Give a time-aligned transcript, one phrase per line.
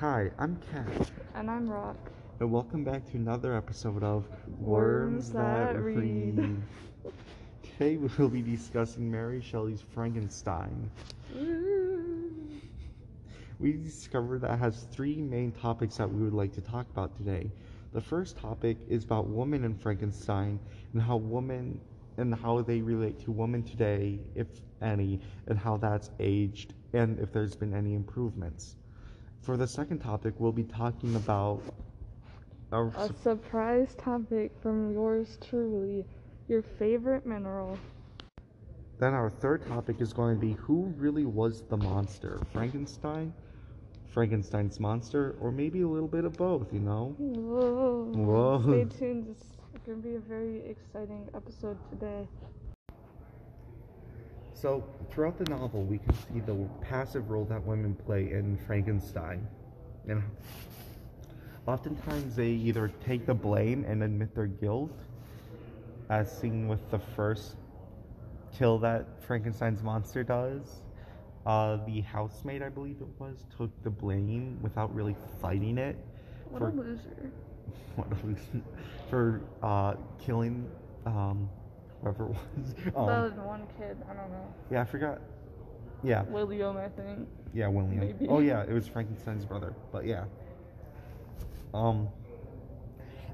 [0.00, 1.96] Hi, I'm Kat, And I'm Rock.
[2.40, 4.28] and welcome back to another episode of
[4.60, 6.36] Worms That Read.
[7.62, 10.90] Today we will be discussing Mary Shelley's Frankenstein.
[13.58, 17.16] We discovered that it has three main topics that we would like to talk about
[17.16, 17.50] today.
[17.92, 20.60] The first topic is about women in Frankenstein
[20.92, 21.80] and how women
[22.18, 24.46] and how they relate to women today, if
[24.80, 28.76] any, and how that's aged and if there's been any improvements.
[29.42, 31.62] For the second topic, we'll be talking about
[32.72, 36.04] our A surprise topic from yours truly.
[36.48, 37.78] Your favorite mineral.
[38.98, 42.40] Then our third topic is going to be who really was the monster?
[42.52, 43.32] Frankenstein?
[44.08, 45.36] Frankenstein's monster?
[45.40, 47.14] Or maybe a little bit of both, you know?
[47.18, 48.12] Whoa.
[48.14, 48.62] Whoa.
[48.62, 49.28] Stay tuned.
[49.30, 49.46] It's
[49.86, 52.26] going to be a very exciting episode today.
[54.60, 59.46] So, throughout the novel, we can see the passive role that women play in Frankenstein.
[60.08, 60.20] And
[61.68, 64.98] oftentimes they either take the blame and admit their guilt,
[66.10, 67.54] as seen with the first
[68.56, 70.82] kill that Frankenstein's monster does.
[71.46, 75.96] Uh, the housemaid, I believe it was, took the blame without really fighting it.
[76.50, 77.30] What for- a loser.
[77.94, 78.64] what a loser,
[79.08, 80.68] for uh, killing
[81.06, 81.48] um,
[82.02, 82.74] whoever it was.
[82.96, 84.54] Um, the one kid, I don't know.
[84.70, 85.20] yeah, I forgot.
[86.02, 87.28] Yeah, William, I think.
[87.52, 87.98] yeah, William.
[87.98, 88.26] Maybe.
[88.28, 89.74] Oh yeah, it was Frankenstein's brother.
[89.92, 90.24] But yeah.
[91.74, 92.08] Um.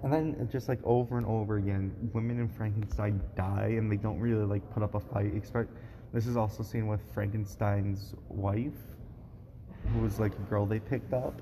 [0.03, 4.21] And then just like over and over again, women in Frankenstein die, and they don't
[4.21, 5.35] really like put up a fight.
[5.35, 5.71] Expect
[6.13, 8.75] this is also seen with Frankenstein's wife,
[9.93, 11.41] who was like a girl they picked up,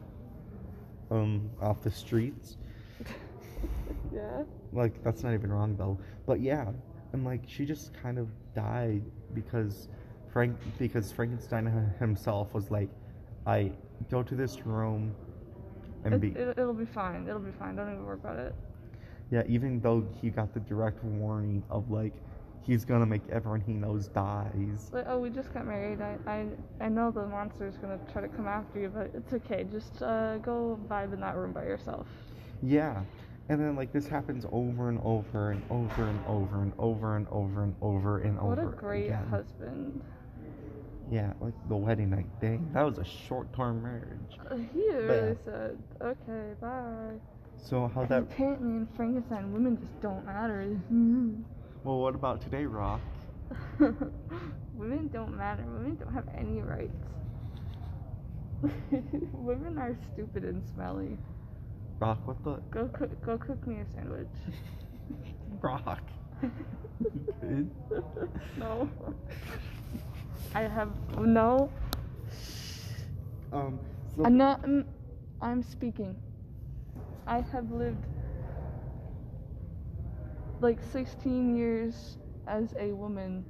[1.10, 2.56] um, off the streets.
[4.12, 4.42] Yeah.
[4.74, 6.66] like that's not even wrong though but yeah
[7.12, 9.02] and like she just kind of died
[9.34, 9.88] because
[10.32, 11.66] frank because frankenstein
[11.98, 12.88] himself was like
[13.46, 13.70] i
[14.10, 15.14] go to this room
[16.04, 17.26] and It, be it, it'll be fine.
[17.28, 17.76] It'll be fine.
[17.76, 18.54] Don't even worry about it.
[19.30, 22.12] yeah even though he got the direct warning of like
[22.60, 26.00] he's gonna make everyone he knows dies Like, oh, we just got married.
[26.00, 26.46] I, I,
[26.80, 29.64] I know the monster's gonna try to come after you, but it's okay.
[29.70, 32.06] Just uh, go vibe in that room by yourself.
[32.62, 33.02] yeah
[33.48, 37.26] and then like this happens over and over and over and over and over and
[37.30, 38.48] over and over and over.
[38.48, 39.26] What a great again.
[39.30, 40.00] husband.
[41.10, 45.34] yeah like the wedding night dang that was a short-term marriage Uh, He really yeah.
[45.44, 47.14] said, okay, bye.
[47.56, 50.78] so how that apparently in Frankenstein, women just don't matter.
[51.84, 53.00] well what about today rock
[54.74, 55.62] women don't matter.
[55.64, 57.04] Women don't have any rights.
[59.32, 61.18] women are stupid and smelly.
[62.02, 64.26] Rock, what the Go cook, go cook me a sandwich.
[65.60, 66.00] rock?
[67.40, 67.70] Good.
[68.56, 68.90] no.
[70.52, 71.70] I have no.
[73.52, 73.78] um,
[74.16, 74.62] so I'm not.
[74.62, 74.84] mm,
[75.40, 76.16] I'm speaking.
[77.28, 78.04] I have lived
[80.60, 82.18] like 16 years
[82.48, 83.44] as a woman,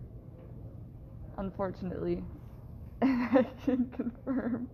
[1.39, 2.23] unfortunately.
[3.01, 4.69] And I can confirm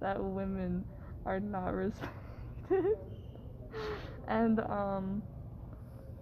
[0.00, 0.86] that women
[1.26, 2.21] are not respected.
[4.28, 5.22] and, um,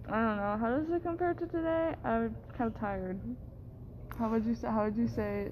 [0.08, 0.56] I don't know.
[0.60, 1.94] How does it compare to today?
[2.04, 3.20] I'm kind of tired.
[4.18, 4.68] How would you say?
[4.68, 5.50] How would you say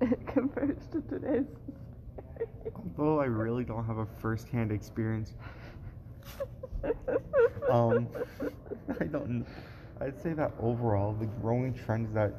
[0.00, 1.46] it compares to today's?
[2.76, 5.34] although I really don't have a first-hand experience,
[7.70, 8.08] um,
[9.00, 9.44] I don't.
[10.00, 12.34] I'd say that overall, the growing trend is that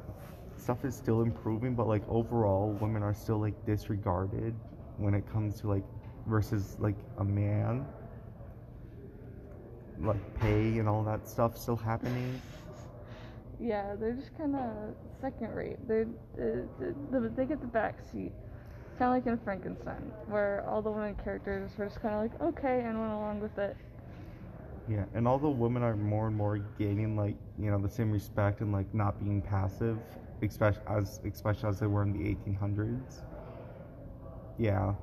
[0.56, 4.54] stuff is still improving, but like overall, women are still like disregarded
[4.96, 5.84] when it comes to like
[6.26, 7.86] versus like a man.
[10.00, 12.40] Like pay and all that stuff still happening.
[13.60, 15.76] Yeah, they're just kind of second rate.
[15.86, 16.04] They
[16.36, 18.32] they get the back seat.
[18.98, 22.40] Kind of like in Frankenstein, where all the women characters were just kind of like,
[22.54, 23.76] okay, and went along with it.
[24.88, 28.10] Yeah, and all the women are more and more gaining like you know the same
[28.10, 29.98] respect and like not being passive,
[30.42, 33.22] especially as especially as they were in the 1800s.
[34.58, 34.94] Yeah,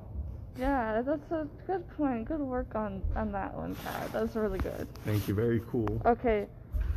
[0.58, 2.26] Yeah, that's a good point.
[2.26, 4.12] Good work on, on that one, Kat.
[4.12, 4.88] That's really good.
[5.04, 5.34] thank you.
[5.34, 6.02] Very cool.
[6.04, 6.48] Okay,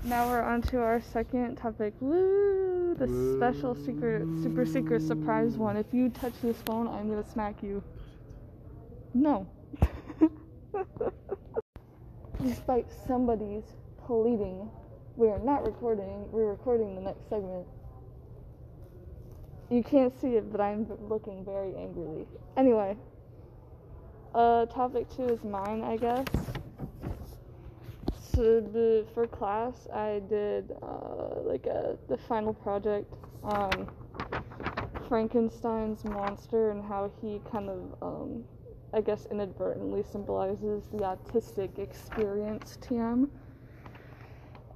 [0.03, 1.93] now we're on to our second topic.
[1.99, 2.95] Woo!
[2.97, 5.77] The special secret, super secret surprise one.
[5.77, 7.83] If you touch this phone, I'm gonna smack you.
[9.13, 9.47] No.
[12.43, 13.63] Despite somebody's
[14.05, 14.69] pleading,
[15.15, 16.31] we are not recording.
[16.31, 17.67] We're recording the next segment.
[19.69, 22.25] You can't see it, but I'm looking very angrily.
[22.57, 22.97] Anyway,
[24.33, 26.25] uh, topic two is mine, I guess.
[28.33, 33.13] So the for class, I did uh, like a the final project
[33.43, 33.89] on
[35.09, 38.43] Frankenstein's monster and how he kind of um,
[38.93, 43.29] I guess inadvertently symbolizes the autistic experience, TM.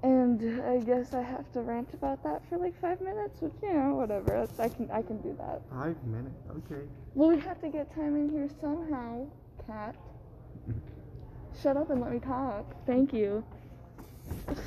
[0.03, 3.73] And I guess I have to rant about that for like five minutes, which you
[3.73, 4.47] know, whatever.
[4.59, 5.61] I can I can do that.
[5.71, 6.35] Five minutes.
[6.51, 6.83] Okay.
[7.15, 9.25] Well, we have to get time in here somehow,
[9.67, 9.95] Kat.
[11.61, 12.65] Shut up and let me talk.
[12.85, 13.43] Thank you.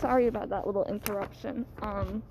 [0.00, 1.64] Sorry about that little interruption.
[1.82, 2.22] Um.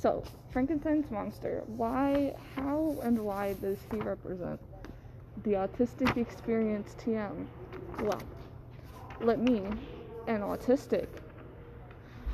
[0.00, 1.62] So, Frankenstein's monster.
[1.66, 4.58] Why, how, and why does he represent
[5.44, 7.46] the autistic experience TM?
[8.00, 8.22] Well,
[9.20, 9.62] let me,
[10.26, 11.06] an autistic,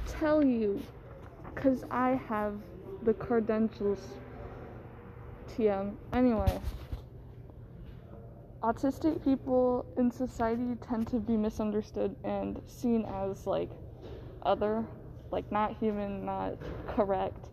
[0.06, 0.80] tell you,
[1.54, 2.54] because I have
[3.02, 3.98] the credentials
[5.56, 5.94] TM.
[6.12, 6.60] Anyway,
[8.66, 13.70] autistic people in society tend to be misunderstood and seen as like
[14.42, 14.84] other,
[15.30, 16.58] like not human, not
[16.88, 17.50] correct.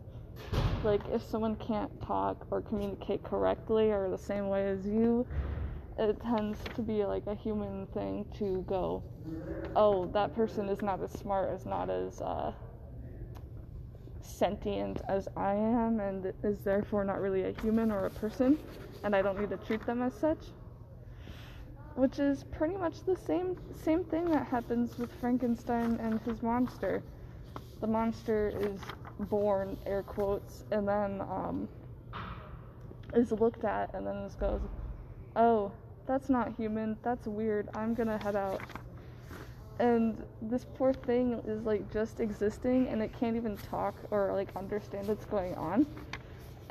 [0.84, 5.28] Like if someone can't talk or communicate correctly or the same way as you,
[6.00, 9.04] it tends to be like a human thing to go,
[9.76, 12.52] oh, that person is not as smart, is not as uh,
[14.20, 18.58] sentient as I am, and is therefore not really a human or a person,
[19.04, 20.40] and I don't need to treat them as such.
[21.96, 27.04] Which is pretty much the same same thing that happens with Frankenstein and his monster.
[27.82, 28.80] The monster is
[29.30, 31.70] born, air quotes, and then um,
[33.14, 34.62] is looked at, and then just goes,
[35.36, 35.72] "Oh,
[36.08, 36.98] that's not human.
[37.04, 37.70] That's weird.
[37.76, 38.62] I'm gonna head out."
[39.80, 44.50] And this poor thing is like just existing, and it can't even talk or like
[44.56, 45.86] understand what's going on.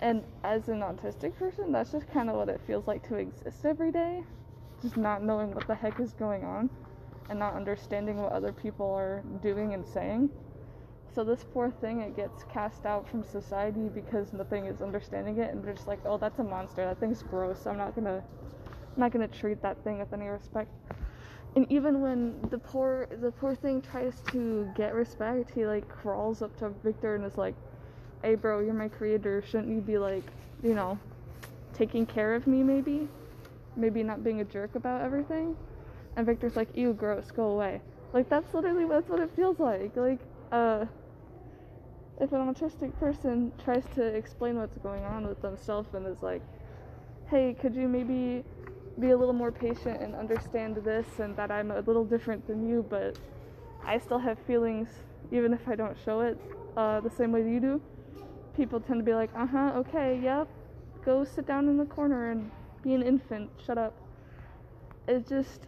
[0.01, 3.65] And as an autistic person, that's just kind of what it feels like to exist
[3.65, 4.23] every day,
[4.83, 6.69] just not knowing what the heck is going on,
[7.31, 10.29] and not understanding what other people are doing and saying.
[11.15, 15.53] So this poor thing, it gets cast out from society because nothing is understanding it,
[15.53, 16.85] and they're just like, "Oh, that's a monster.
[16.85, 17.67] That thing's gross.
[17.67, 18.23] I'm not gonna,
[18.67, 20.71] I'm not gonna treat that thing with any respect."
[21.55, 26.41] And even when the poor, the poor thing tries to get respect, he like crawls
[26.41, 27.55] up to Victor and is like,
[28.23, 29.43] "Hey, bro, you're my creator.
[29.43, 30.25] Shouldn't you be like,
[30.63, 30.99] you know,
[31.75, 32.63] taking care of me?
[32.63, 33.07] Maybe,
[33.77, 35.57] maybe not being a jerk about everything."
[36.17, 37.31] And Victor's like, "Ew, gross.
[37.31, 37.81] Go away."
[38.13, 39.97] Like that's literally that's what it feels like.
[39.97, 40.21] Like,
[40.51, 40.87] uh
[42.21, 46.43] if an autistic person tries to explain what's going on with themselves and is like,
[47.29, 48.45] hey, could you maybe
[49.01, 52.69] be a little more patient and understand this and that I'm a little different than
[52.69, 53.19] you, but
[53.85, 54.89] I still have feelings
[55.33, 56.39] even if I don't show it
[56.77, 57.83] uh, the same way you do?
[58.57, 60.47] People tend to be like, uh huh, okay, yep,
[61.05, 62.51] go sit down in the corner and
[62.83, 63.95] be an infant, shut up.
[65.09, 65.67] It's just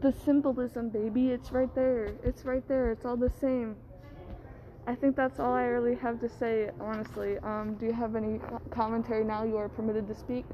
[0.00, 2.12] the symbolism, baby, it's right there.
[2.22, 3.76] It's right there, it's all the same.
[4.86, 7.38] I think that's all I really have to say, honestly.
[7.38, 8.40] Um, do you have any
[8.70, 9.44] commentary now?
[9.44, 10.44] You are permitted to speak.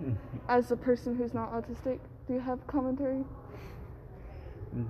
[0.48, 3.24] As a person who's not autistic, do you have commentary?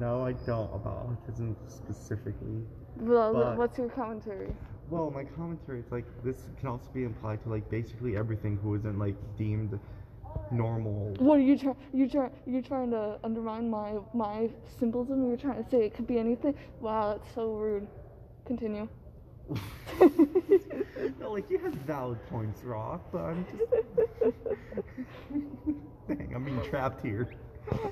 [0.01, 2.65] No, I don't about autism specifically.
[2.99, 4.55] Well, But- what's your commentary?
[4.89, 8.75] Well, my commentary is like this can also be applied to like basically everything who
[8.77, 9.79] isn't like deemed
[10.53, 11.15] normal.
[11.19, 11.77] What are you trying?
[11.93, 12.31] You try?
[12.47, 14.49] You're trying to undermine my my
[14.79, 15.27] symbolism?
[15.27, 16.55] You're trying to say it could be anything?
[16.81, 17.89] Wow, that's so rude.
[18.45, 18.89] Continue.
[21.21, 23.63] no, like you have valid points, Rock, but I'm just
[26.09, 27.33] dang, I'm being trapped here.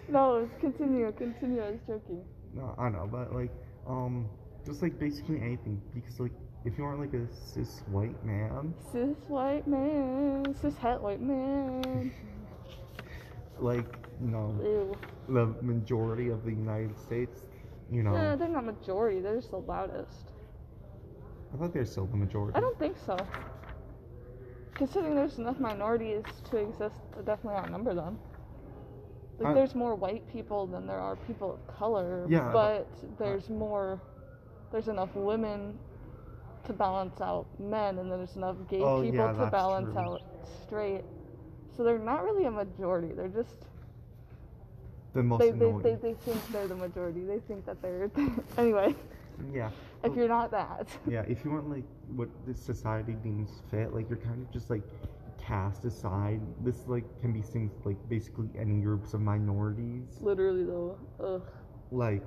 [0.08, 1.10] no, continue.
[1.12, 1.62] Continue.
[1.62, 2.24] I was joking.
[2.52, 3.50] No, I know, but like,
[3.86, 4.28] um,
[4.64, 6.32] just like basically anything because like
[6.64, 12.10] if you aren't like a cis white man, Cis white man, cis het white man.
[13.58, 13.86] like
[14.20, 14.96] you know Ew.
[15.28, 17.42] the majority of the United States,
[17.90, 19.20] you know, Nah, they're not majority.
[19.20, 20.32] They're just the loudest.
[21.52, 22.56] I thought they're still the majority.
[22.56, 23.16] I don't think so.
[24.74, 28.18] Considering there's enough minorities to exist to definitely outnumber them.
[29.38, 32.26] Like I- there's more white people than there are people of color.
[32.28, 34.00] Yeah, But there's more
[34.72, 35.78] there's enough women
[36.66, 40.00] to balance out men and then there's enough gay Oh, people yeah, to balance true.
[40.00, 40.22] out
[40.62, 41.02] straight.
[41.76, 43.12] So they're not really a majority.
[43.14, 43.56] They're just
[45.12, 47.24] the most they, they, they, they think they're the majority.
[47.24, 48.10] They think that they're
[48.58, 48.94] anyway,
[49.52, 49.70] yeah.
[50.02, 50.88] if you're not that.
[51.06, 54.70] Yeah, if you want like what this society deems fit, like you're kind of just
[54.70, 54.82] like
[55.38, 56.40] cast aside.
[56.64, 60.18] This like can be seen like basically any groups of minorities.
[60.20, 60.98] Literally though.
[61.22, 61.42] Ugh.
[61.90, 62.22] Like,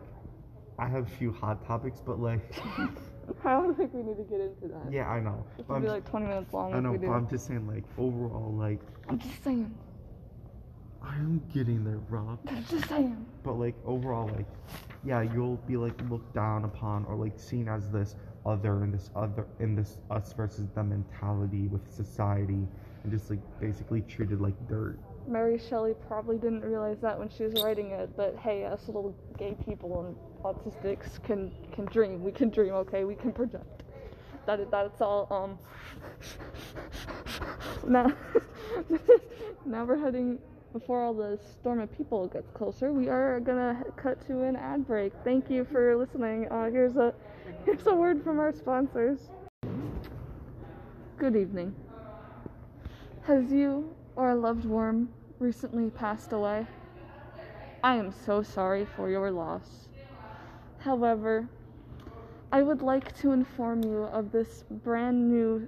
[0.79, 2.55] I have a few hot topics, but like,
[3.45, 4.91] I don't think we need to get into that.
[4.91, 5.45] yeah, I know.
[5.57, 7.09] This will I'm be like 20 minutes long I know, but.
[7.09, 8.79] I'm just saying like overall, like
[9.09, 9.73] I'm just saying.
[11.03, 12.39] I am getting there, Rob.
[12.47, 13.25] I'm just saying.
[13.43, 14.47] But like overall, like
[15.03, 18.15] yeah, you'll be like looked down upon or like seen as this
[18.45, 22.67] other and this other in this us versus them mentality with society
[23.07, 24.99] and just like basically treated like dirt.
[25.27, 29.15] Mary Shelley probably didn't realize that when she was writing it, but hey, us little
[29.37, 32.21] gay people and autistics can can dream.
[32.21, 33.05] We can dream, okay?
[33.05, 33.83] We can project.
[34.45, 35.27] That that's all.
[35.31, 35.57] Um.
[37.87, 38.11] now,
[39.65, 40.39] now we're heading
[40.73, 42.91] before all the storm of people gets closer.
[42.91, 45.13] We are gonna cut to an ad break.
[45.23, 46.49] Thank you for listening.
[46.49, 47.13] Uh, here's a
[47.65, 49.29] here's a word from our sponsors.
[51.17, 51.73] Good evening.
[53.27, 56.65] Has you or a loved one recently passed away?
[57.83, 59.89] I am so sorry for your loss.
[60.77, 61.49] However,
[62.53, 65.67] I would like to inform you of this brand new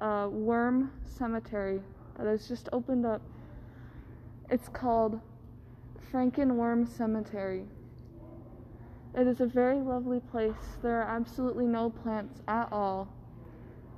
[0.00, 1.80] uh, worm cemetery
[2.18, 3.22] that has just opened up.
[4.50, 5.20] It's called
[6.12, 7.66] Frankenworm Cemetery.
[9.14, 10.76] It is a very lovely place.
[10.82, 13.06] There are absolutely no plants at all,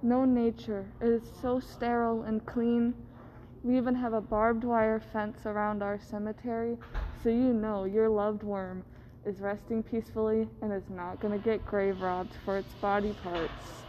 [0.02, 0.86] no nature.
[1.00, 2.94] It is so sterile and clean.
[3.64, 6.76] We even have a barbed wire fence around our cemetery,
[7.22, 8.84] so you know your loved worm
[9.24, 13.82] is resting peacefully and is not going to get grave robbed for its body parts.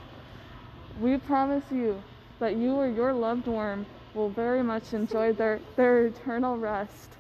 [1.00, 2.02] We promise you
[2.40, 7.14] that you or your loved worm will very much enjoy their, their eternal rest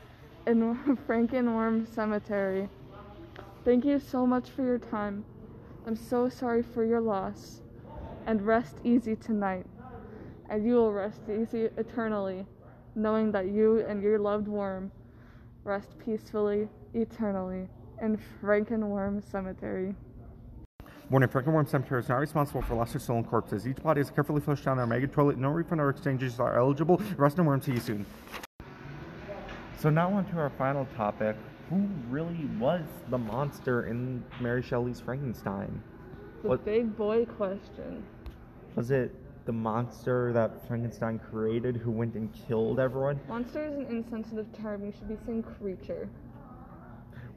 [0.47, 0.75] in
[1.07, 2.67] Frankenworm Cemetery.
[3.63, 5.23] Thank you so much for your time.
[5.85, 7.61] I'm so sorry for your loss.
[8.29, 9.65] And rest easy tonight.
[10.51, 12.45] And you will rest easy eternally,
[12.93, 14.91] knowing that you and your loved worm
[15.63, 17.67] rest peacefully eternally
[17.99, 19.95] in Frankenworm Cemetery.
[21.09, 23.67] Warning, Frankenworm Cemetery is not responsible for lesser stolen corpses.
[23.67, 25.39] Each body is carefully flushed down our mega toilet.
[25.39, 27.01] No refund or exchanges are eligible.
[27.17, 27.63] Rest in worm.
[27.63, 28.05] See you soon.
[29.79, 31.35] So now on to our final topic.
[31.71, 35.81] Who really was the monster in Mary Shelley's Frankenstein?
[36.43, 38.03] The What- big boy question.
[38.79, 39.11] Was it
[39.45, 43.19] the monster that Frankenstein created who went and killed everyone?
[43.27, 44.85] Monster is an insensitive term.
[44.85, 46.07] You should be saying creature.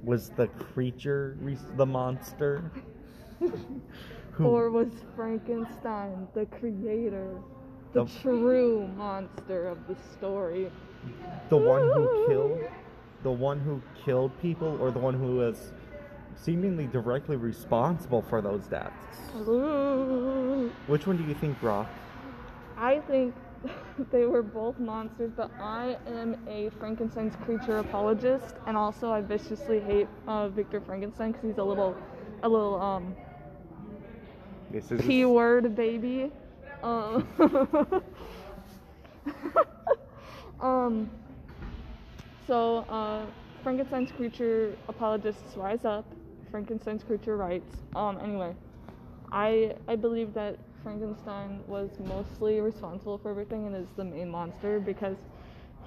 [0.05, 2.71] Was the creature re- the monster?
[4.39, 7.35] Or was Frankenstein the creator,
[7.93, 10.71] the The- true monster of the story?
[11.49, 12.61] the one who killed
[13.25, 15.73] the one who killed people or the one who was
[16.37, 20.71] seemingly directly responsible for those deaths Ooh.
[20.87, 21.89] which one do you think brock
[22.77, 23.35] I think
[24.11, 29.79] they were both monsters, but I am a Frankenstein's creature apologist, and also I viciously
[29.79, 31.97] hate uh, Victor Frankenstein because he's a little,
[32.43, 33.15] a little um
[34.73, 36.33] this is p word baby.
[36.83, 37.29] Um,
[40.61, 41.11] um.
[42.47, 43.27] So, uh,
[43.63, 46.05] Frankenstein's creature apologists rise up.
[46.53, 47.77] Frankenstein's creature writes.
[47.97, 48.19] Um.
[48.23, 48.55] Anyway,
[49.33, 54.81] I I believe that Frankenstein was mostly responsible for everything and is the main monster
[54.81, 55.19] because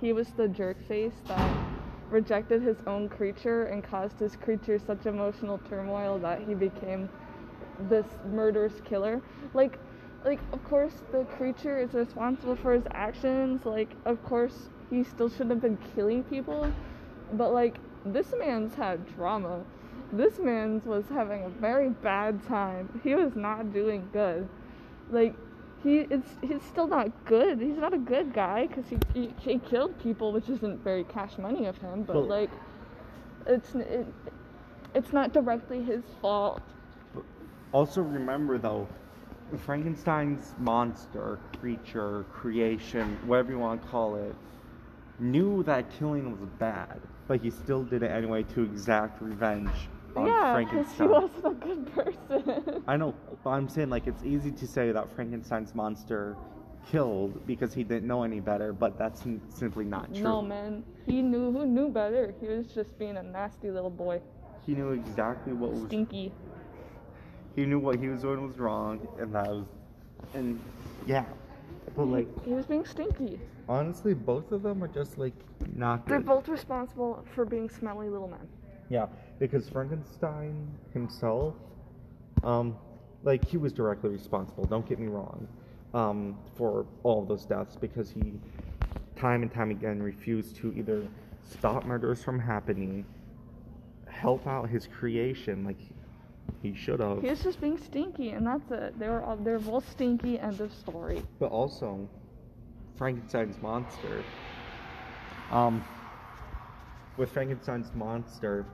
[0.02, 1.52] he was the jerk face that
[2.12, 7.10] rejected his own creature and caused his creature such emotional turmoil that he became
[7.90, 9.22] this murderous killer.
[9.54, 9.80] Like
[10.26, 15.30] like of course the creature is responsible for his actions, like of course he still
[15.30, 16.74] shouldn't have been killing people.
[17.34, 19.66] But like this man's had trauma.
[20.12, 23.02] This man's was having a very bad time.
[23.04, 24.48] He was not doing good.
[25.12, 25.36] Like
[25.84, 27.60] he it's he's still not good.
[27.60, 31.38] He's not a good guy because he, he he killed people, which isn't very cash
[31.38, 32.04] money of him.
[32.04, 32.50] But Well- like
[33.46, 34.08] it's it,
[34.94, 36.62] it's not directly his fault.
[37.74, 38.88] also remember though
[39.66, 44.36] frankenstein's monster creature creation whatever you want to call it
[45.20, 50.28] knew that killing was bad but he still did it anyway to exact revenge on
[50.28, 52.84] yeah, because he frankenstein wasn't a good person.
[52.88, 56.36] I know, but I'm saying like it's easy to say that Frankenstein's monster
[56.90, 60.24] killed because he didn't know any better, but that's n- simply not true.
[60.24, 62.34] no man, he knew who knew better.
[62.40, 64.22] He was just being a nasty little boy,
[64.66, 65.84] He knew exactly what was.
[65.88, 66.32] stinky.
[67.56, 69.66] He knew what he was doing was wrong, and that was,
[70.34, 70.60] and
[71.08, 71.24] yeah,
[71.96, 73.40] but like he was being stinky.
[73.70, 75.34] honestly, both of them are just like
[75.76, 76.28] not They're good.
[76.28, 78.48] both responsible for being smelly little men.
[78.90, 79.08] Yeah,
[79.40, 81.56] because Frankenstein himself,
[82.44, 82.76] um,
[83.24, 84.66] like he was directly responsible.
[84.66, 85.48] Don't get me wrong,
[85.94, 88.34] um, for all of those deaths because he,
[89.16, 91.08] time and time again, refused to either
[91.50, 93.06] stop murders from happening,
[94.08, 95.78] help out his creation like
[96.62, 98.98] he should have, He was just being stinky, and that's it.
[99.00, 100.40] They were all, they're both stinky.
[100.40, 101.22] End of story.
[101.40, 102.08] but also
[102.98, 104.24] Frankenstein's monster.
[105.52, 105.84] Um,
[107.18, 108.66] with Frankenstein's monster,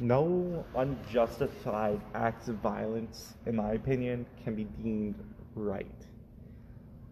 [0.00, 5.16] no unjustified acts of violence, in my opinion, can be deemed
[5.54, 5.86] right.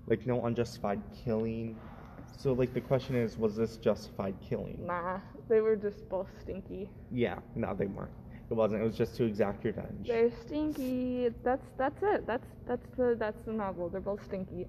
[0.07, 1.77] like no unjustified killing.
[2.37, 4.85] So like the question is, was this justified killing?
[4.87, 6.89] Nah, they were just both stinky.
[7.11, 8.13] Yeah, no, they weren't.
[8.51, 8.83] It wasn't.
[8.83, 10.07] It was just to exact revenge.
[10.07, 11.31] They're stinky.
[11.43, 12.27] That's that's it.
[12.27, 13.89] That's that's the that's the novel.
[13.89, 14.67] They're both stinky.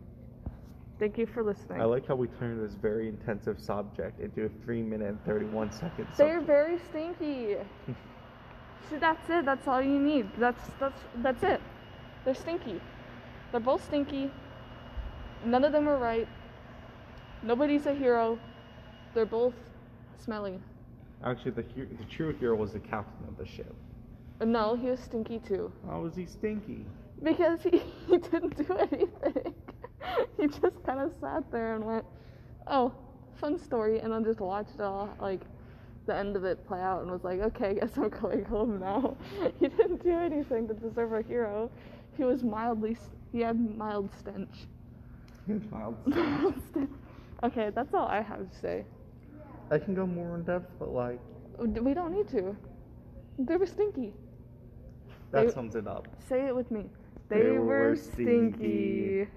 [0.99, 1.79] Thank you for listening.
[1.79, 5.45] I like how we turned this very intensive subject into a three minute and thirty
[5.45, 6.07] one second.
[6.17, 7.55] They're very stinky.
[8.89, 9.45] See, that's it.
[9.45, 10.27] That's all you need.
[10.39, 11.61] That's that's that's it.
[12.25, 12.81] They're stinky.
[13.51, 14.31] They're both stinky.
[15.45, 16.27] None of them are right.
[17.43, 18.39] Nobody's a hero.
[19.13, 19.53] They're both
[20.17, 20.59] smelly.
[21.23, 23.75] Actually, the he- the true hero was the captain of the ship.
[24.43, 25.71] No, he was stinky too.
[25.87, 26.85] How was he stinky?
[27.21, 29.53] Because he, he didn't do anything.
[30.39, 32.05] he just kind of sat there and went,
[32.67, 32.91] oh,
[33.35, 35.41] fun story, and then just watched all, like,
[36.05, 38.79] the end of it play out and was like, okay, I guess I'm going home
[38.79, 39.15] now.
[39.59, 41.69] he didn't do anything to deserve a hero.
[42.15, 42.97] He was mildly,
[43.31, 44.67] he had mild stench.
[45.71, 46.89] Mild Mild stench.
[47.43, 48.85] okay, that's all I have to say.
[49.71, 51.19] I can go more in depth, but like
[51.59, 52.55] oh, We don't need to.
[53.39, 54.13] They were stinky.
[55.31, 56.07] that They- sums it up.
[56.27, 56.85] Say it with me.
[57.29, 59.25] They, They were, were stinky.
[59.25, 59.27] stinky.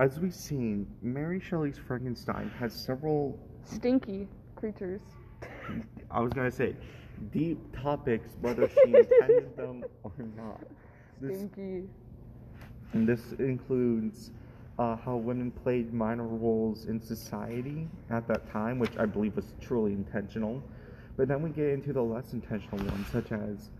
[0.00, 3.38] As we've seen, Mary Shelley's Frankenstein has several.
[3.64, 5.00] Stinky creatures.
[6.10, 6.74] I was gonna say
[7.32, 10.60] deep topics, whether she intended them or not.
[11.20, 11.88] This, Stinky.
[12.92, 14.32] and this includes
[14.80, 19.54] uh, how women played minor roles in society at that time, which I believe was
[19.60, 20.60] truly intentional.
[21.16, 23.70] But then we get into the less intentional ones, such as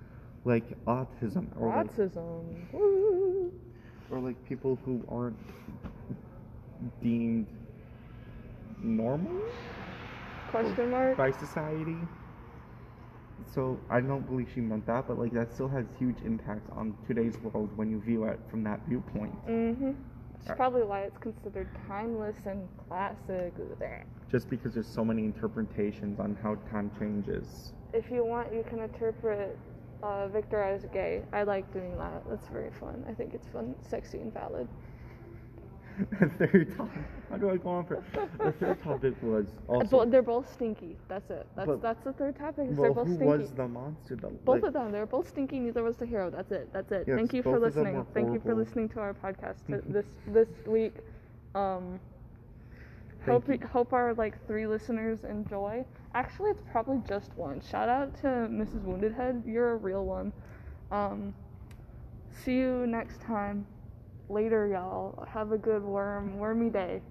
[0.44, 2.73] like autism or Autism.
[2.73, 3.52] Woo.
[4.11, 5.37] or like people who aren't
[7.02, 7.46] deemed
[8.80, 9.42] normal
[10.50, 11.16] Question mark.
[11.16, 11.96] by society.
[13.52, 16.94] So I don't believe she meant that, but like that still has huge impact on
[17.06, 19.34] today's world when you view it from that viewpoint.
[19.46, 19.90] Mm-hmm.
[20.34, 20.56] It's Alright.
[20.56, 23.52] probably why it's considered timeless and classic.
[24.30, 27.72] Just because there's so many interpretations on how time changes.
[27.92, 29.56] If you want, you can interpret
[30.02, 31.22] uh, Victor as gay.
[31.32, 32.22] I like doing that.
[32.28, 33.04] That's very fun.
[33.09, 34.68] I think it's fun, sexy, and valid.
[36.20, 37.02] the third topic.
[37.30, 38.02] How do I go on for?
[38.42, 40.04] The third topic was Uh, also.
[40.04, 40.96] they're both stinky.
[41.09, 41.46] That's it.
[41.57, 42.68] That's But- that's the third topic.
[42.70, 43.37] Is well, they're both who stinky.
[43.38, 44.28] was the monster though?
[44.44, 44.92] both Like, of them.
[44.92, 45.61] They're both stinky.
[45.61, 46.30] Neither was the hero.
[46.30, 46.72] That's it.
[46.72, 47.04] That's it.
[47.07, 47.96] Yes, Thank you for both of them listening.
[47.98, 48.62] were Thank you for horrible.
[48.64, 50.94] listening to our podcast t- this this week.
[51.54, 52.00] Um,
[53.24, 53.59] Thank hope you.
[53.61, 55.85] we, hope our like three listeners enjoy.
[56.14, 57.61] Actually, it's probably just one.
[57.61, 58.83] Shout out to Mrs.
[58.85, 59.42] Woundedhead.
[59.46, 60.33] You're a real one.
[60.92, 61.35] Um,
[62.30, 63.66] see you next time.
[64.28, 65.26] Later, y'all.
[65.32, 67.02] Have a good worm wormy day.